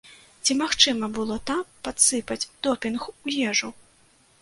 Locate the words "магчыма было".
0.61-1.37